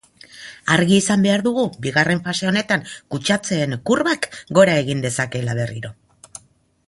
Argi 0.75 0.95
izan 1.01 1.25
behar 1.25 1.43
dugu 1.47 1.65
bigarren 1.85 2.21
fase 2.27 2.47
honetan 2.51 2.85
kutsatzeen 3.15 3.77
kurbak 3.89 4.25
gora 4.61 4.79
egin 4.85 5.05
dezakeela 5.07 5.59
berriro. 5.63 5.93